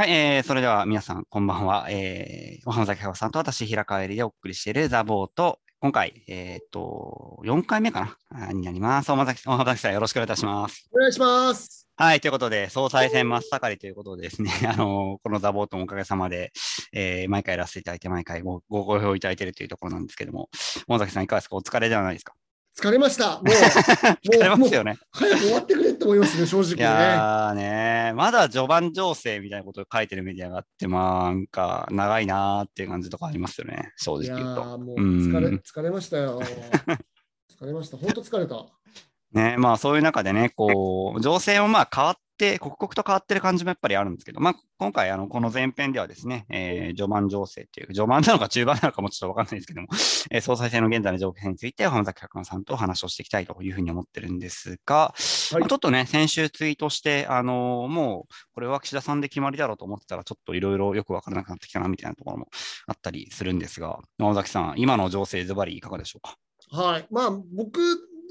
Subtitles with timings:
[0.00, 1.86] はい、えー、それでは皆さん、こんばんは。
[1.90, 8.50] えー、浜崎さんと私、平川えりでお送りしているザボート、今回、えっ、と、4回目かな？
[8.50, 9.10] になります。
[9.10, 10.88] 浜崎浜崎さん、よろしくお願いいたします。
[10.90, 11.86] お願いします。
[11.96, 16.50] はい、ということで、総裁選真っ盛りということでですね、 あのこのザボートもおかげさまで、
[16.94, 20.48] えー、毎回やらせていただいて、毎回ごご好評いただいているというところなんですけども、
[20.88, 21.56] 浜崎さん、いかがですか？
[21.56, 22.32] お疲れではないですか？
[22.78, 23.36] 疲れました。
[23.42, 24.96] もう、疲れますよね。
[25.12, 26.76] 早く終わってくれって思いますね、正直ね。
[26.76, 34.78] いやね、まだ序盤情勢みたいなことを書いてるメディアがあって、まあ、なんか、長いなーっていう感じとかありますよね、正直言うと。
[34.78, 36.40] もう疲れ、疲れましたよ。
[36.40, 37.96] 疲れました。
[37.96, 38.66] 本当疲れた。
[39.32, 42.16] ね、まあそういう中でね、こう、情勢もまあ変わっ、
[42.58, 49.88] 刻々と変わってる感じもやっぱりあるんですけど、まあ、今回、あのこの前編ではですね、えー、序盤情勢っていう、序盤なのか中盤なのかもちょっとわかんないですけども、
[50.30, 62.48] えー、総裁選の現在の状況について、浜崎百さんとお話をしていきたいというふうに思ってるんですが、はい、ちょっとね、先週ツイートして、あのー、もう、これは岸田さんで決まりだろうと思ってたら、ちょっといろいろよくわからなくなってきたなみたいなところも
[62.86, 66.38] あったりするんですが、浜崎さん、今の情勢、ズバリいかがでしょうか？
[66.72, 67.80] はい、まあ、僕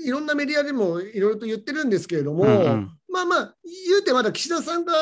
[0.05, 3.55] いろんなメディアでもいろいろと言ってるんですけれども、うんうん、まあまあ、
[3.87, 4.93] 言うてまだ岸田さんが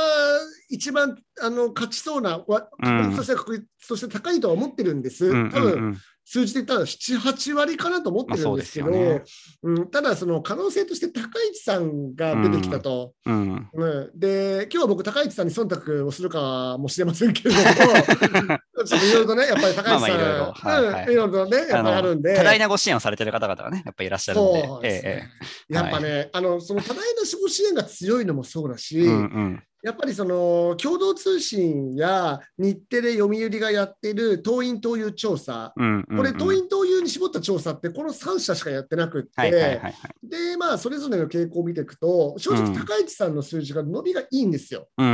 [0.70, 5.30] 一番あの勝ちそうな、確率として確率として高いとは思ってるんです。
[5.30, 5.98] 多分、
[6.30, 9.24] 数字で言ったら7、8割かなと思ってるんですけど、まあね、
[9.64, 13.14] うん、ただ、その可能性として高市さんが出てきたと。
[13.26, 13.70] うん。
[13.74, 18.60] うん、で、今日は僕、高市さんに忖度をするかもしれませんけれども、
[18.96, 21.30] いろいろとね、やっぱり高市さん、いろいろ。
[21.30, 22.36] とね、やっぱりあるんで。
[22.36, 24.90] 多大なご支援をされてる方々がね、やっぱりいらっしゃるんで。
[24.90, 25.30] ですね、
[25.70, 27.04] ええ、やっぱね、はい、あのその多大な
[27.42, 39.80] ご支援が強いのもそうだし、うんうんやっぱりその共同通信や日テレ、読売がやってる党員・党友調査、うんうんうん、これ、党員・党友に絞った調査って、この3社しかやってなくって、
[40.22, 44.90] で、まあ、それぞれの傾向を見ていくと、正直、高市さんの数字が伸びがいいんですよ。
[44.98, 45.12] うんう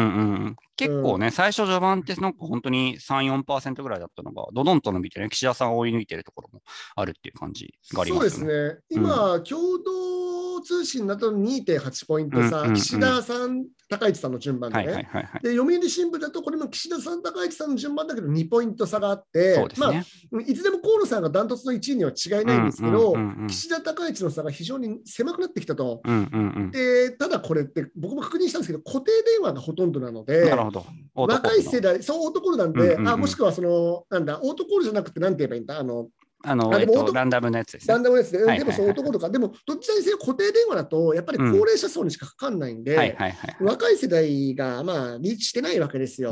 [0.50, 6.64] ん、結構ね、うん、最初序盤ってなんか本当に3、4%ぐらいだったのが、どどんと伸びてね、岸田さんを追い抜いてるところも
[6.96, 8.30] あるっていう感じがありますね。
[8.30, 8.80] そうですね。
[8.90, 19.94] 今、うん、共同通信だと2.8ポイント差、うんうんうん、岸田さん、高市さんの順番でね、はいはいはいはい、で読売新聞だとこれも岸田さん、高市さんの順番だけど2ポイント差があって、ね、まあ、
[20.42, 30.86] いつでも河野さんがダントツの1位には違いないんですけど、うんうんうんうん、岸田、高市の差が非常に狭くなってきたと、うんうんうん、でただこれって僕も確認したんですけど、固定電話がほとんどなので、なるほど。
[31.16, 36.08] 若い世代、そう、オートコールなんで、うんうんうん、あもしくはその、なんだ、オートコールじゃなくて、なんて言えばいいんだ、あの
[36.46, 37.94] あの、えっと、ランダムのやつですね。
[37.94, 43.18] ランダムのやつで、でもそう男とか、でもどっちにせよ固定電話だと、やっぱり高齢者層にしかかかんないんで、
[43.62, 46.32] 若い世代がまあリーチしてないわけですよ。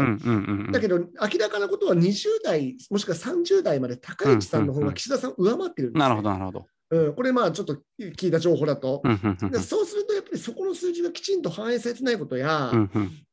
[0.71, 1.05] だけど、明
[1.39, 6.65] らかなことは20代、もしくは30代まで高市さんの方が岸田さん上回ってるんです、うんうんうん、なるほど、なるほど。
[6.91, 9.01] うん、これまあちょっと聞いた情報だと、
[9.49, 12.71] でそうするとやっぱりそこの数字がきちんと反映されてないことや、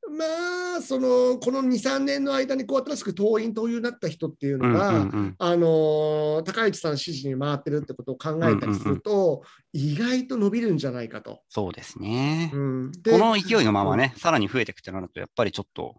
[0.08, 5.06] まあそのこの23年の間にこう新しく党員党友になった人っていうのが、
[5.38, 9.42] あの高市さん支持に回ってるってことを考えたりすると、
[9.72, 11.40] 意外と伸びるんじゃないかと。
[11.48, 15.96] そうですね、うん、この勢いのままね、さらに増えていくってなるとやっぱりちょっと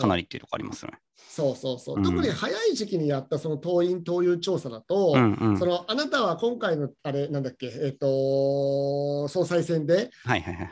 [0.00, 0.98] かなりっていうところありますよね。
[1.28, 10.10] そうそうそう、うん、特に早い時期にやったその党員・党友調査だと、うんうん、そのあなたは今回のあれなんだっけ、えーと、総裁選で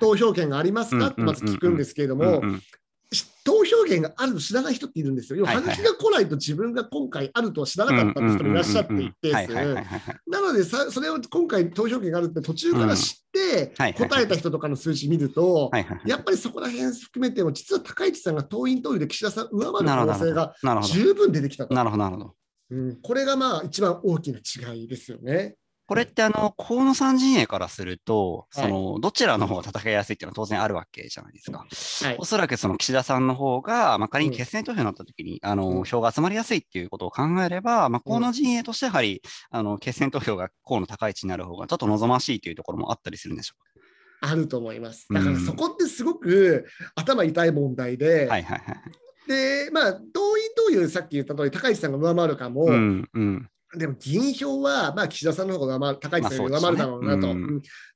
[0.01, 1.09] 投票権がありますか？
[1.09, 2.43] ってまず聞くんですけれども、
[3.49, 5.39] 投票権があると知らない人っているんですよ。
[5.39, 9.33] 要は、はがきが来ないと自分が今回あるとは知らなかった人もいらっしゃっていて、
[10.27, 15.71] なのでさ、それを今回投票権があるって途中から知って答えた人とかの数字見ると、
[16.05, 21.75] やっぱりそこら辺含めても、実は高市さんが党員党友で岸田さん上回る可能性が十分出てきたと。
[21.75, 22.35] なるほど、なるほど。
[22.71, 25.57] うん、これがまあ一番大きな違いですよね。
[25.89, 31.67] これってあの、河野さん陣営からすると、その、どちらの方が戦いやすいっていうのは当然あるわけじゃないですか。
[32.07, 43.63] はい、おそらくその岸田さんの方が、まあ、仮に決選投票になった時に、あの、票が集まりやすいっていうことを考えれば、まあ、河野陣営としてやはり、あの、決選投票が河野高市になる方がちょっと望ましいというところもあったりするんでしょう
[44.21, 44.33] か？
[44.33, 45.07] あると思います。
[45.11, 48.77] だからそこってすごく頭痛い問題で、はいはいはい。
[49.29, 57.35] で、まあ、党員党友、さっき言った通り、高市さんが上回るかも、うんうん、でも議員票は、まあ、岸田さんの方が上回る、高市さんが上回るだろうなと。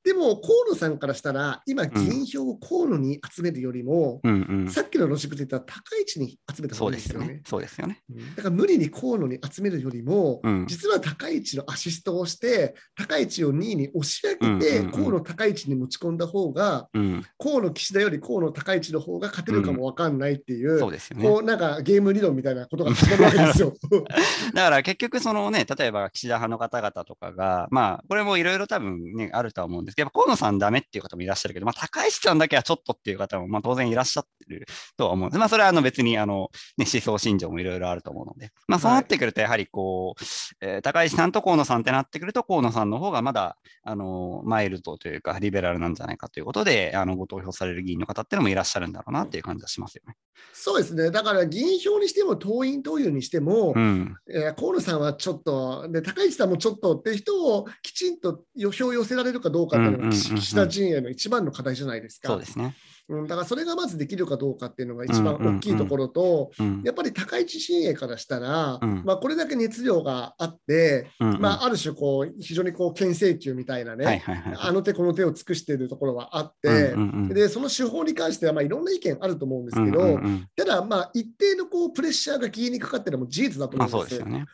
[0.04, 7.40] でも、河野さんからしたら、今、議員票を河野に集めるよりも、うんうん、さっきのロジックで言ったら、高市に集めた方がいいですよね。
[7.46, 8.02] そうですよね。
[8.36, 21.28] だから無理に河野に集めるよりも、うん、実は高市のアシストをして、高市を2位に押し上げて、河野高市に持ち込んだ方が、うん、河野岸田より河野高市の方が勝てるかも分かんないっていう、うん、そうですよね。
[21.28, 23.72] こうなんかゲーム理論みたいなことが始まるわけですよ。
[24.52, 34.66] だから結局、そのね、ね、例えば岸田派の方々とかが、まあ、これもいろいろ多分ね、あるとは思うんですけど、河野さんダメっていう方もいらっしゃるけど、まあ、高市さんだけはちょっとっていう方も、まあ、当然いらっしゃってる
[34.96, 35.38] とは思うんです。
[35.38, 40.24] まあ、それはあの別にあの、ね、思想信条もいろいろあると思うので、まあ、そうなってくると、やはりこう、
[40.64, 50.16] はい、えー、高市さんと河野さんってなってくると、河野さんの方がまだ、あの、マイルドというか、リベラルなんじゃないかということで、あの、ご投票される議員の方っていうのもいらっしゃるんだろうなっていう感じはしますよね。
[50.52, 51.10] そうですね。
[51.10, 55.51] だから議員票にしても党員党友にしても、うん、えー、河野さんはちょっと、
[55.90, 62.28] で高市さんもちょっとって人をきちんと票を寄せられるかどうかっていうのが岸田陣営の一番の課題じゃないですか。
[62.28, 62.74] そうですね。
[63.08, 66.50] うん、だからそれがまずできるかどうかっていうのが一番大きいところと、
[66.84, 76.94] やっぱり高市陣営からしたら、うん、まあ、これだけ熱量があって、うんうん、まあ、ある種こう、非常にこう牽制球みたいなね、はいはいはい、あの手この手を尽くしているところはあって、
[77.34, 80.20] でその手法に関してはまあいろんな意見あると思うんですけど、
[80.56, 84.20] ただ、まあ、一定のこうプレッシャーが議員にかかってるのも事実だと思うんです。
[84.20, 84.26] よ。
[84.26, 84.46] ね。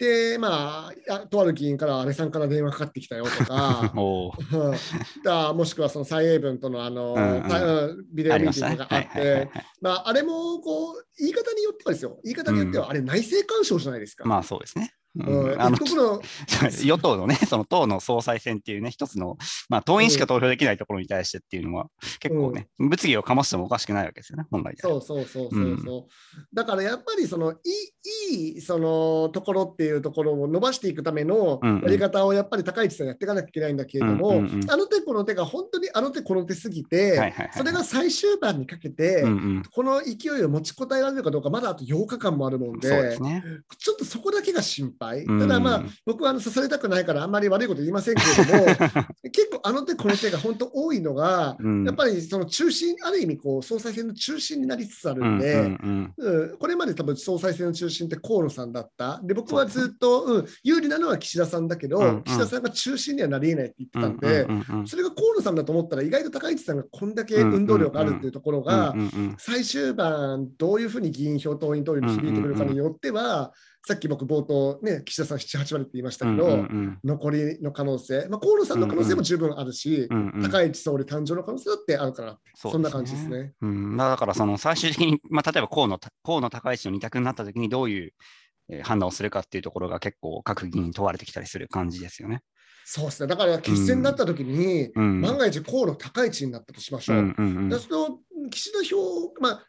[0.00, 3.92] でまあ、とある議員から安倍さんから電話かかってきたよとか、
[5.22, 9.50] だもしくはその蔡英文とのあの、うんうん、ビデオミーティングがあって、
[9.82, 14.24] まあ、あれもこう言い方によってはですよ、言い方によっては、あれ内政干渉じゃないですか。
[14.24, 14.94] まあそうですね。
[15.16, 15.76] うん、あの
[16.84, 19.36] 与党のね、 その党の総裁選っていうね、一つの、
[19.68, 21.88] まあ、党員しか投票できないところに対してっていうのは、
[22.20, 26.06] 結構ね、うん、物議を醸してもおかしくないわけですよね、本来そうそうそうそうそう、うん、
[26.52, 27.56] だからやっぱり、そのい
[28.28, 43.42] い、いいそのところっていうところを伸ばしていくためのやり方をやっぱり高市さんやっていかなきゃいけないんだけれども、あの手この手が本当にあの手この手すぎて、それが最終盤にかけて、うんうん、この勢いを持ちこたえられるかどうか、まだあと8日間もあるもんで、でね、
[43.78, 44.99] ちょっとそこだけが心配。
[45.00, 48.66] 敗、ただまあ、僕はあの刺されたくないからあんまり悪いこと言いませんけれども、
[49.32, 59.20] 結構あの手この手が本当多いのが、うん、やっぱりその中心、ある意味こう総裁選の中心になりつつあるんで、うんうん、これまで多分総裁選の中心って河野さんだった。
[59.24, 64.46] で、僕はずっと、うん、有利なのは岸田さんだけど、岸田さんが中心にはなり得ないって言ってたんで、
[64.86, 68.94] それが河野さんだと思ったら、意外と高市さんがこんだけ運動量があるっていうところが、
[69.38, 73.52] 最終盤、どういうふうに議員票、党員、党員に響いてくるかによっては、
[73.86, 83.52] さっき僕冒頭ね、岸田さん7、8割って言いましたけど、うんうんうん、残りの可能性、まあ、河野さんの可能性も十分あるし、うんうん、高市総理誕生の可能性だってあるから、そ、ね,、んな感じですね。
[83.62, 88.12] うん、だからその最終的に、まあ、例えば河野河野高市の2択になったときにどういう
[88.82, 92.42] 判断をするかっていうところが結構各議員に問われてきたりする感じですよね。
[92.84, 93.28] そうですね。
[93.28, 97.18] だから決戦になったときに、うん、万が一河野高市になったとしましょう。
[97.18, 98.18] うんうんうん、その
[98.50, 98.96] 岸田票、
[99.40, 99.66] まあ、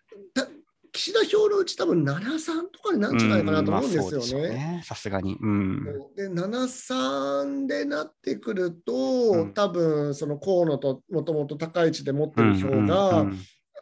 [0.93, 4.81] 岸田票のうち多分7-3とかになるんじゃないかなと思うんですよね。
[4.83, 5.37] さすがに。
[5.39, 5.83] うん、
[6.15, 13.25] で7-3でなってくると、うん、多分その河野ともともと高市で持ってる票が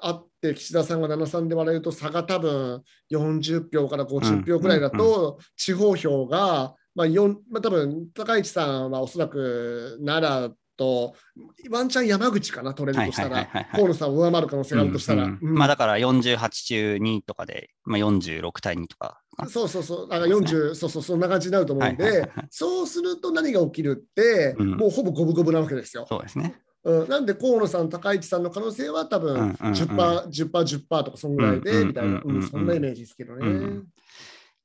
[0.01, 11.13] あって、岸田さんが7-3で割れると差が多分40票から50票くらいだと、地方票がまあ、4まあ、多分高市さんはおそらく奈良と、
[11.69, 15.27] ワンチャン山口かな、取れるとしたら、河野さんを上回る可能性があるとしたら。
[15.41, 19.21] まあだから48中2とかで、まあ、46対2とか。
[19.49, 26.05] そうそうそう、だから40、ね、そうそう、そんな感じになると思うんで、そうすると何が起きるって、うん、もうほぼ五分五分なわけですよ。
[26.07, 26.55] そうですね。
[26.85, 33.81] うん、なんで河野さん、高市さんの可能性は多分10%、10%、10%とかそんぐらいで、みたいな、そんなイメージですけどね。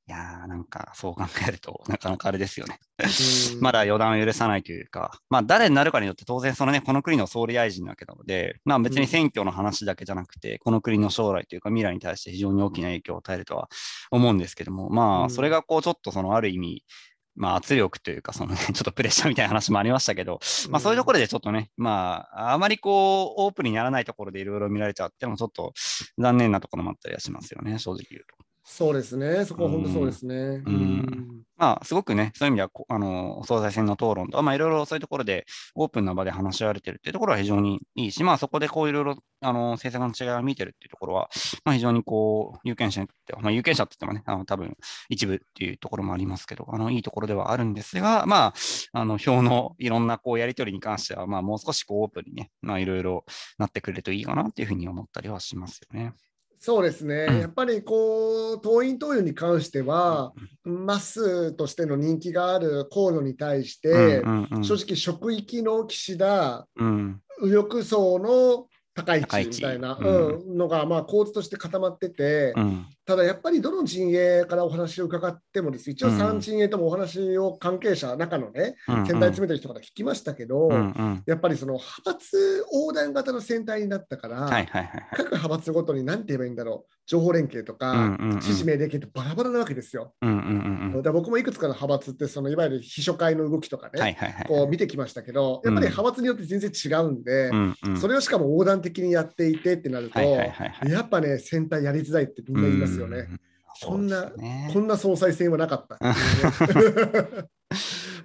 [0.07, 2.79] うんいやー、なんかそう考えると、なかなかあれですよね。
[3.59, 13.67] まだ予断を許さないというか、まあ誰になるかによって当然そのね、この国の総理大臣なわけなので、まあ別に選挙の話だけじゃなくて、この国の将来というか未来に対して非常に大きな影響を与えるとは
[14.11, 16.83] 思うんですけども、まあそれがこうちょっとそのある意味、
[17.35, 25.73] まあ圧力というか、そのね、ちょっとプレッシャーみたいな話もありましたけど、まあそういうところでちょっとね、まああまりこうオープンにならないところでいろいろ見られちゃってもちょっと
[26.19, 28.44] 残念なところもあったりはしますよね、正直言うと。
[28.65, 30.35] そうですね、そこは本当そうですね。
[30.35, 35.45] うん、うんまあ、すごくね、そういう意味では、あの、総裁選の討論とか、まあ、いろいろそういうところで
[35.75, 41.29] オープンな場で話し合われてるっていうところは非常にいいし、まあ、そこでこういろいろ、あの、政策の違いを見てるっていうところは、
[41.63, 44.75] まあ、非常にこう、有権者にとっては、まあ、有権者って言ってもね、あの、多分、
[45.07, 48.53] 一部っていうところもありますけど、あの、いいところではあるんですが、まあ、
[48.91, 53.23] あの、票のいろんな、こう、やり取りに関しては、まあ、もう少しこう、オープンにね、まあ、いろいろ
[53.57, 56.13] なってくれるといいかなっていうふうに思ったりはしますよね。
[56.65, 64.23] そうですね、やっぱりこう党員投与に関しては、マスとしての人気がある河野に対して、
[64.63, 66.65] 正直、職域の岸田、
[67.39, 80.69] 右翼層の高市みたいな、うん、のが、まあ、構図として固まってて、うん、ただやっぱりどの陣営からお話を伺ってもです、一応3陣営ともお話を関係者、中のね、戦隊詰めてる人から聞きましたけど、
[81.27, 84.49] やっぱりその派閥横断型の戦隊になったから、
[85.15, 90.15] 各派閥ごとに何て言えばいいんだろう、情報連携とか、指示命令系ってバラバラなわけですよ。
[91.03, 97.51] だ僕もいくつかの派閥って、そのいわゆる秘書会の動きとかね、こう見てきましたけど、やっぱり派閥によって全然違うんで、
[98.01, 103.27] それをしかも横断的にやっていてってなると、やっぱね、戦隊やりづらいってみんな言いますよね。
[103.77, 105.99] そんな、ね、こんな総裁選はなかった。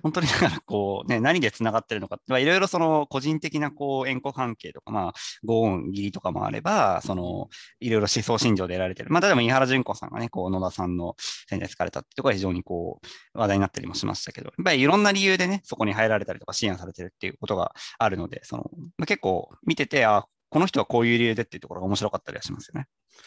[0.03, 5.12] 本当にだからこう、ね、何でつながってるのか、いろいろその個人的なこう縁故関係とか、まあ、
[5.45, 7.49] ご恩義理とかもあれば、その
[7.81, 9.11] いろいろ思想信条で得られてる。
[9.11, 13.00] まあ、例えば、井原純子さんがね、こう野田さんの先生に疲れたってところが非常にこ
[13.35, 22.87] う話題になったりもしましたけど、やっぱりいろんな理由でね、そこに入られたりとか支援されてるっていうことがあるので、そのまあ、結構見てて、あこの人はこういう理由でっていうところが面白かったりはしますよね。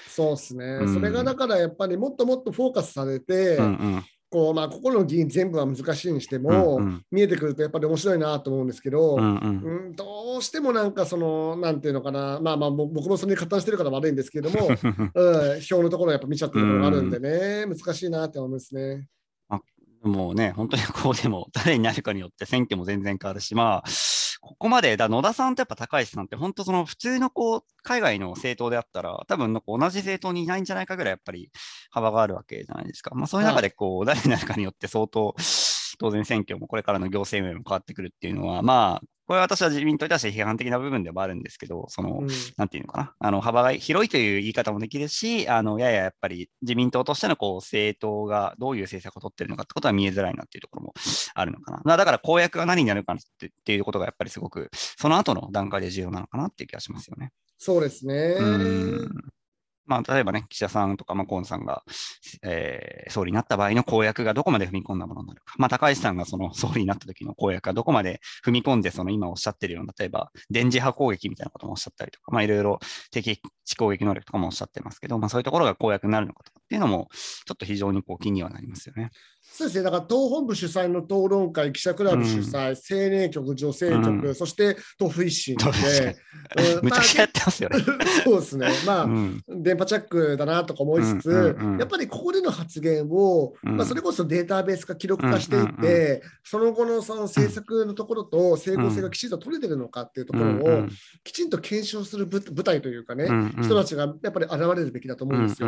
[0.10, 4.06] そうですね、うん、それがだからやっぱりもっともっとフォーカスされて、うんうん。
[4.30, 9.62] こうまあ、ここの議員全部は難しいにしても、うんうん、見えてくるとやっぱり面白いなと思うんですけど、うんうん。
[9.62, 19.08] うん、どうしてもなんかその、なんていうのかな、まあまあ、僕もそれに加担してるから悪いんですけれども、 うん、表のところやっぱ見ちゃってるところがあるんでね、難しいなって思いますね。
[20.04, 23.90] もうね、本当にこうでも、誰になるかによって選挙も全然変わるし、まあ、
[24.46, 31.50] ここまで、だ野田さんとやっぱ高橋さんって、本当その普通のこう、海外の政党であったら、多分同じ政党にいないんじゃないかぐらいやっぱり
[31.90, 33.16] 幅があるわけじゃないですか。
[33.16, 35.34] まあそういう中でこう、 誰になるかによって相当、
[35.98, 42.28] 当然選挙もこれからの行政運営も変わってくるっていうのは、まあ、これは私は自民党に対して批判的な部分でもあるんですけど、その、うん、
[42.58, 50.94] なんていうのかな、あの幅が広いという言い方もできるし、あのやややっぱり自民党としてのこう政党がどういう政策を取ってるのかってことは見えづらいなっていうところも
[51.36, 51.98] あるのかな。
[51.98, 57.32] だから公約が何になるかってっていうことがやっぱりすごく、その後の段階で重要なのかなっていう気がしますよね。
[57.58, 58.36] そうですね。
[59.86, 61.84] まあ、例えばね、岸田さんとか、まあ、河野さんが、
[62.44, 65.56] えー、総理になった場合の公約がどこまで踏み込んだものになるか。
[65.58, 72.80] まあ、高市さんがその 総理になった時の公約がどこまで踏み込んで、その今おっしゃってるような、例えば、電磁波攻撃みたいなこともおっしゃったりとか、まあ、いろいろ
[73.12, 79.12] 敵地攻撃能力とかもおっしゃってますけど、まあ、そういうところが公約になるのかとかっていうのも、ちょっと非常にこう気にはなりますよね。
[79.44, 86.16] そうですね、だから党本部主催の討論会、記者クラブ主催、うん、青年局、女性局、うん、そして党不一心で、
[86.82, 87.80] むちゃくちゃやってますよね。
[88.24, 100.88] そうですね、まあ、うん、電波チャックだなとか思いつつ、やっぱりここでの発言を、まあ、それこそデータベース化、記録化していって、その後のその政策のところと整合性がきちんと取れてるのかっていうところを、
[101.24, 103.28] きちんと検証する舞台というかね、
[103.62, 105.68] 人たちがやっぱり現れるべきだと思うんですよ。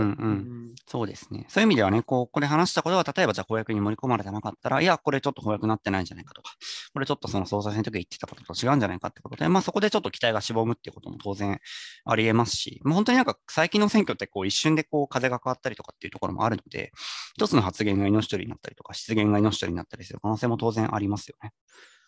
[0.87, 1.45] そうですね。
[1.49, 6.51] そういう意味ではね、こうこれ話したことは、例えばじゃあ公約に盛り込まれてなかったら、いや、これちょっと翻訳になってないんじゃないかとか、
[6.93, 11.59] これちょっとその総裁選の時言ってたことと違うんじゃないかってことで、まあそこでちょっと期待がしぼむっていうことも当然
[12.05, 16.91] あり得ますし、もう本当になんか最近の選挙ってこう一瞬でこう風が変わったりとかっていうところもあるので、
[17.35, 21.51] 一つの発言が命取りになったりとか、失言が命取りになったりする可能性も当然ありますよね。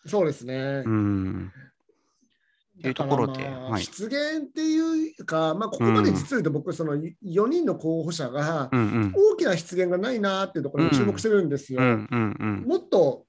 [0.06, 0.82] そうですね。
[0.84, 1.52] うん。
[2.84, 7.12] いうところで、まあはい、失言っていうか、まあ、ここまで実は言うと僕、その4
[7.48, 11.80] 人の候補者が大きな失言がないなっていうところに注目してるんですよ。
[11.80, 13.24] もっと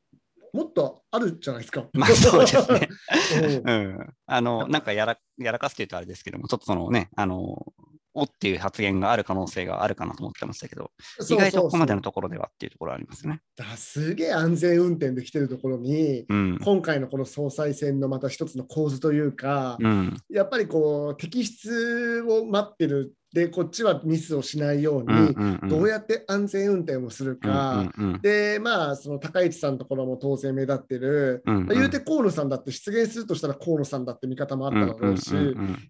[0.53, 1.85] もっとあるじゃないですか。
[1.93, 3.61] まあそうですね。
[3.65, 7.71] うん、あのなんかやらやらかすというとあれですけども、ちょっとそのね、あの
[8.19, 10.91] おっていう発言がある可能性があるかなと思ってましたけど、
[11.29, 13.41] 意外とここまでのところではっていうところありますね。
[13.55, 35.31] だすげえ安全運転できてるところに、うん、今回のこの総裁選のまた一つの構図というか、うん、やっぱりこう摘出を待ってるでこっちはミスをしないように、どうやって安全運転をするか、でまあその高市さんのところも当然目立ってる、うんうん、まあ、言うて河野さんだって出現するとしたら河野さんだって見方もあっただろうし、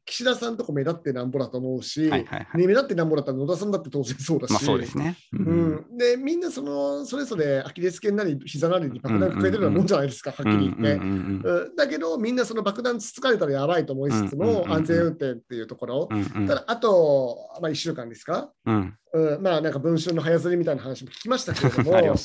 [0.06, 16.10] 岸田さんとこ目立ってなんぼだと思うし、はいはいはい、目立ってなんぼだったら野田さんだって当然そうだし、まあ、そうですね、うん、うん、でみんなそのそれぞれアキレス腱なり膝なりに爆弾抱えてるようなもんじゃないですか、はっきり言って、だけどみんなその爆弾つつかれたらやばいと思いつつも、安全運転っていうところ、
[16.48, 17.29] ただあと
[17.62, 22.16] まあ、1週間ですか、うん、うん、まあなんか文春の早釣りみたいな話も聞きましたけれども、 ね、うん、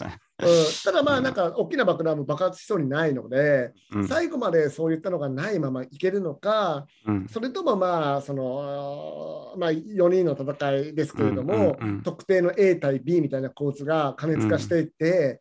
[0.84, 15.40] ただまあなんか大きな爆弾も爆発しそうにないので、うん、最後までそういったのがないままいけるのか、うん、それともまあその、まあ、4人の戦いですけれども、特定の A 対 B みたいな構図が過熱化していって、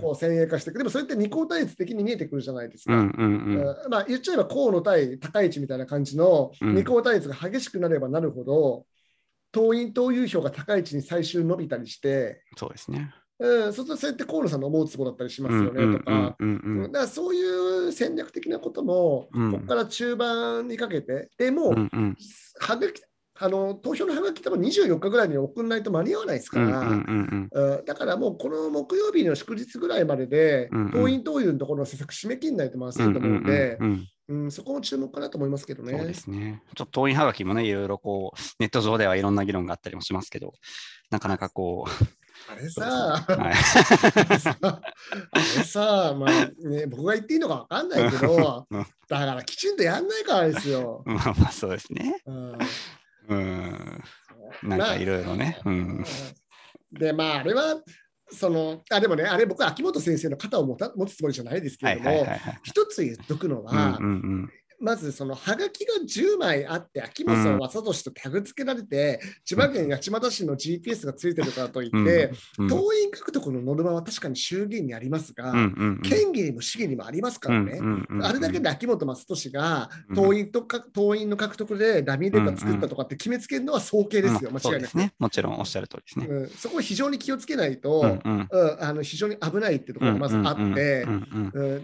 [0.00, 0.78] こう先鋭化していく。
[0.78, 3.14] でもそれって二項対立的に見えてくるじゃないですか、うん。
[3.18, 3.74] うん。
[3.84, 8.86] うん、まあ、言っちゃえば河野対高市みたいな感じの二項対立が激しくなればなるほど、
[9.52, 13.14] 党員党友票が高い位置に最終伸びたりして、そうですね。
[13.40, 22.16] うん、そうするとそうやって河野さんの思うつぼだったりしますよねとか、だからそういう戦略的なことも、ここから中盤にかけて、でも、うんうん、
[23.40, 34.06] あの投票のハガキ多分24日ぐらいに送らないと間に合わないですから、だからもうこの木曜日の祝日ぐらいまでで、党員党友のところの施策締め切んないとまずいと思うので、うん、
[34.50, 35.96] そこも注目かなと思いますけどね。
[35.96, 36.62] そうですね。
[36.74, 40.52] ちょっと党員はがきもね、いろいろこう、ネット上ではいろんな議論があったりもしますけど、
[41.10, 41.90] なかなかこう、
[42.50, 43.54] あれさ、はい、
[45.32, 48.66] あれさ、まあね、僕が言っていいのか分かんないけど、
[49.08, 51.02] だからきちんとやんないからですよ。
[51.06, 52.20] まあまあそうですね。
[52.26, 52.58] うん。
[53.28, 54.02] うん
[54.62, 55.60] なんかいろいろね。
[55.64, 56.04] うん、
[56.92, 57.76] で、まああれは、
[58.30, 62.26] そのあでもね、あれ僕は秋元先生の肩を持た持つつもりじゃないですけれども、
[62.62, 72.32] 一つ言っとくのは、うんうんうんまずそのはがきが10枚あって、秋元正俊とタグ付けられて、千葉県八街市の GPS がついてるからといって、
[72.68, 75.52] 党員獲得のノルマは確かに衆議院にありますが、
[76.02, 77.80] 県議にも市議にもありますからね、
[78.22, 85.12] あれだけで秋元正俊が党員とか党員の獲得でダミーデータ作ったとかって決めつけるのは早計ですよ、間違いなく、ね。
[85.18, 86.26] もちろんおっしゃる通りですね。
[86.26, 88.48] うん、そこを非常に気をつけないと、うん
[88.80, 91.06] あの非常に危ないってところがまずあって、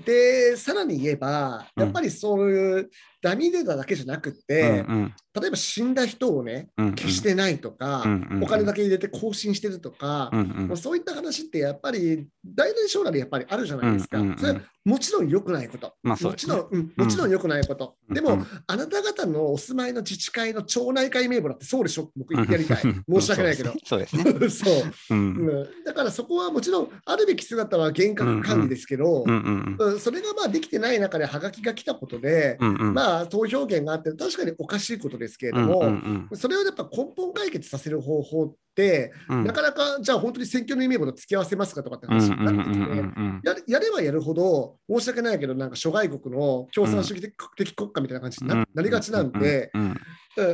[0.04, 2.90] で、さらに言えば、やっぱりそういう it.
[3.24, 14.18] ダミーデータだけじゃなくて、うんうん、例えば死んだ人をね、うんうん、消してないとか、うんうん、お金だけ入れて更新してるとか、うんうん、そういった話ってやっぱり大なり小なりやっぱりあるじゃないですか。
[14.18, 15.94] うんうんうん、それもちろん良くないこと。
[16.02, 17.96] まあね、もちろん、うん、もちろん良くないこと。
[18.10, 22.10] でも、あなた方のお住まいの自治会の町内会名簿だってそうでしょ。
[22.14, 22.82] 僕やりたい。
[22.82, 23.72] 申し訳ないけど。
[23.82, 24.24] そうですね。
[24.50, 25.66] そう、うん。
[25.86, 29.24] だからそこはもちろんあるべき姿は厳格管理ですけど、
[29.98, 35.82] それがまあできてない中でハガキが来たことで、うんうん、まあ投票権があって確かにおかしいことですけれども、
[36.34, 38.58] それをやっぱ根本解決させる方法って、
[39.28, 42.30] うん、なかなかじゃあ本当に選挙の意味簿と付き合わせますかとかって話。
[42.30, 47.22] になってきて、やればやるほど申し訳ないけどなんか諸外国の共産主義
[47.56, 49.70] 的国家みたいな感じにな,、りがちなんで、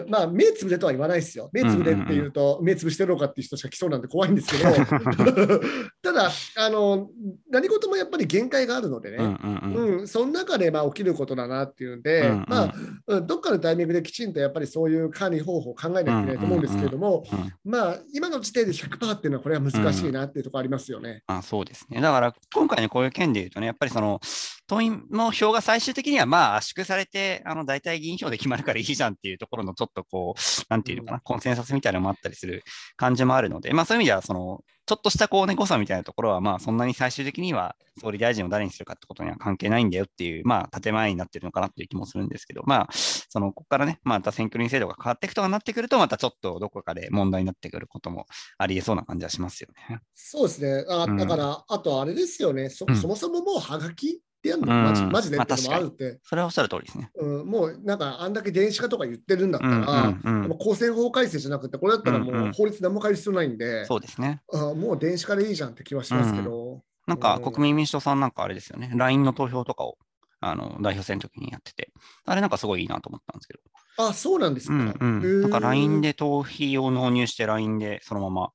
[0.09, 1.49] まあ、目つぶれとは言わないですよ。
[1.53, 4.71] 目つぶれっていうと、目つぶしてるのかっていう人しか来そうなんで怖いんですけど、
[6.03, 7.09] ただあの、
[7.51, 9.39] 何事もやっぱり限界があるのでね、
[9.75, 12.73] うんその中でまあ起きることだなっていうんで、ま
[13.07, 17.25] あ、どっかのタイミングできちんとやっぱりそういう管理方法を考えなきゃいけないと思うんですけれども、
[17.65, 21.23] まあ、今の時点で100%っていうのは、これは難しいなっていうところありますよね。
[21.27, 22.01] あそうですね。
[22.01, 24.21] だから、今回のこういう件でいうとね、やっぱりその、
[24.71, 32.63] 党員の票が最終的にはまあ圧縮されて、あの大体議員票で決まるからいいじゃんっていうところのちょっとこう、なんていうのかな、コンセンサスみたいなのもあったりする
[32.97, 49.99] 感じもあるので、まあそういう意味では、その、ちょっとしたこうね、誤差みたいなところは、まあそんなに最終的には総理大臣を誰にするかってことには関係ないんだよっていう、まあ建前になってるのかなっていう気もするんですけど、まあ、その、ここからね、また選挙人制度が変わっていくとかなってくると、またちょっとどこかで問題になってくることもありえそうな感じはしますよね。
[50.15, 50.85] そうですね。
[50.89, 57.47] あだから、うん、あとあれですよねそ、そもそももうはがきってやるの、マジマジでってのもあるって、それはおっしゃる通りですね、うん。
[57.47, 64.41] もうなんかあんだけ電子化とか言ってるんだったら、うんう公選法改正じゃなくて、これだったらもう法律何も変える必要ないんで、そうですね。
[64.53, 66.73] あもう電子化でいいじゃんって気はしますけど。
[66.73, 69.99] うん、なんか国民民主党さんなんかあれですよね、LINE の投票とかを
[70.41, 71.93] あの代表選の時にやってて、
[72.25, 73.61] あれなんかすごいいいなと思ったんですけど。
[74.09, 74.75] あ、そうなんですか。
[74.75, 78.51] うんうん、なんか LINE で投票を納入して LINE でそのまま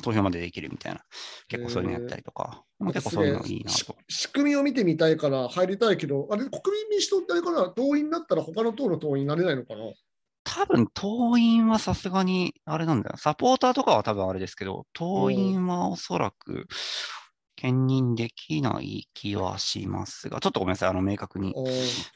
[0.00, 1.00] 投票までできるみたいな、
[1.48, 3.96] 結構そういうのやったりとか、結構そういうのいいなと。
[4.08, 9.80] 仕組みを見てみたいから入りたいけど、あれ、国民民主党ってあれかな、党員だったら他の党の党員になれないのかな？
[10.42, 13.16] 多分、党員はさすがに、あれなんだよ。
[13.18, 16.66] サポーターとかは多分あれですけど、党員はおそらく、
[17.60, 21.54] 兼任できない気はしますが、ちょっとごめんなさい、あの明確に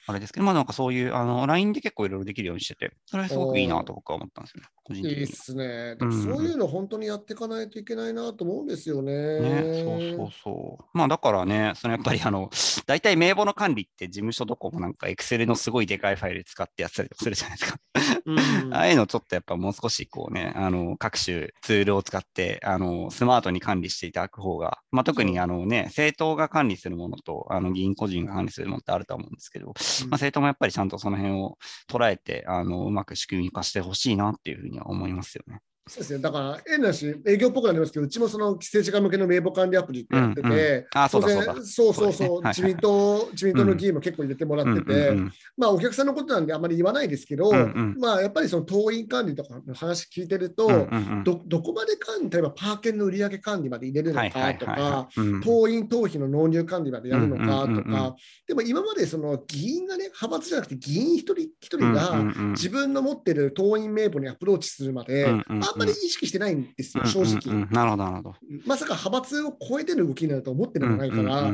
[0.07, 5.19] あれですけど、まあなんかそういう、あの LINE で結構いろいろできるようにしてて、それはすごくいいなと僕は思ったんですよね、個人的に。
[5.19, 5.97] いいっすね。
[6.01, 9.41] そういうの本当にやっていかないといけないなと思うんですよね。
[9.41, 10.85] ね、そうそうそう。
[10.97, 12.49] まあだからね、そのやっぱりあの、
[12.87, 17.79] 大体名簿の管理って事務所どこもなんか Excel のすごいでかいファイル使ってやったりとかするじゃないですか。
[18.27, 29.77] うん、ああいうのちょっとやっぱもう少しこうね、あの各種ツールを使ってあのスマートに管理していただく方が、まあ、特にあのね、政党が管理するものとあの議員個人が管理するものってあると思うんですけど、うん、まあ、
[30.13, 35.61] 政党もやっぱりちゃんとその辺を捉えてあのうまく仕組み化してほしいなっていうふうには思いますよね。
[35.87, 45.13] そうですね、だから、変なし、営業っぽくなりますけど、うちもその政治家向けの名簿管理アプリってやってて、当然、そうそうそう、自民党、自民党の議員も結構入れてもらってて、
[45.59, 47.53] まあ、お客さんのことなんであんまり言わないですけど、
[47.99, 50.89] まあ、やっぱりその党員管理とかの話聞いてると、
[51.23, 55.09] どどこまで管理、例えばパーケンの売上管理まで入れるのかとか、
[55.45, 58.17] 党員、党費の納入管理までやるのかとか、
[58.49, 65.33] でも今までその議員がね、派閥じゃなくて議員一人一人が自分の持ってる党員名簿にアプローチするまで、あ
[65.74, 68.35] んまり意識してないんですよ、正直、なるほど、なるほど。
[68.67, 71.53] まさか派閥を超えてる動きになると思ってるのないから、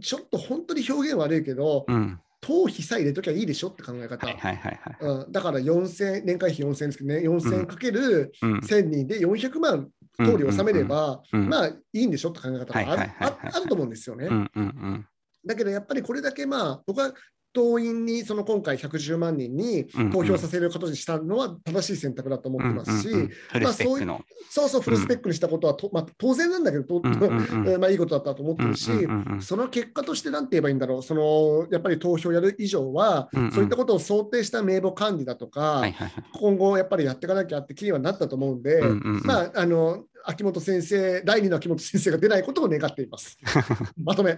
[0.00, 1.86] ちょっと本当に表現悪いけど、
[2.40, 4.26] 党費さえ入れときゃいいでしょって考え方。
[5.00, 9.88] うん、だから4000年会費4000円ですけどね、4000かける1000人で400万
[10.18, 14.28] 通り納めれば、まあいいんでしょって考え方があると思うんですよね。
[15.46, 17.12] だけどやっぱりこれだけまあ僕は
[17.54, 23.08] 党員にその今回110万人に投票させることにしたのは正しい選択だと思ってますし、
[23.62, 24.18] まあそういう
[24.50, 27.00] そうそうフルスペックにしたことはと、まあ、当然なんだけど、
[27.78, 28.90] まあいいことだったと思ってるし、
[29.40, 35.82] その結果として何て言えばいいんだろう、そのやっぱり投票やる以上は、そういったことを想定した名簿管理だとか、
[36.40, 43.38] 今後やっぱりやっていかなきゃって気にはなったと思うんで、まああの秋元先生、第二の秋元先生が出ないことを願っています。
[44.02, 44.32] まとめ。
[44.32, 44.36] あ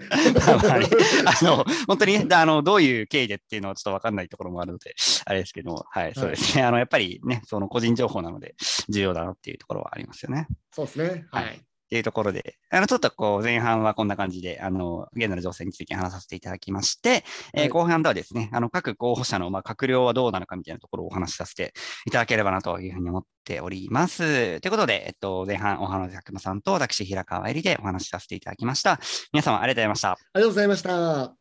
[1.44, 4.94] の本当にあのどういう経緯でっていうのはちょっと分かんないところもあるので、
[5.24, 6.64] あれですけども、はい、そうですね。
[6.64, 8.54] あのやっぱりね、その個人情報なので
[8.88, 10.48] 重要だなっていうところはありますよね。
[10.72, 11.26] そうですね。
[11.30, 11.60] はい。
[11.86, 17.22] っていうところで、あの、ちょっとこう、前半はこんな感じで、あの、現在の情勢について話させていただきまして、はい、
[17.54, 21.72] えー、後半ではですね、あの、各候補者の、まあ、閣僚はどうなのかみたいなところをお話しさせて
[22.06, 24.60] いただければなというふうに思っております。
[24.60, 28.98] ということで、えっと、前半お話、百馬さんと私、平川えりでお話しさせていただきました。
[29.32, 30.10] 皆様、ありがとうございました。
[30.10, 31.36] ありがとうございました。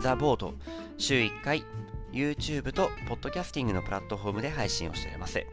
[0.00, 0.54] ザ・ボート
[0.96, 1.62] 週1回
[2.12, 5.46] YouTube と Podcasting のプラットフォームで配信をしております。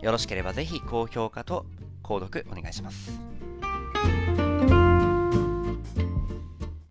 [0.00, 1.66] よろしければぜひ高評価と
[2.02, 3.20] 購読お願いします。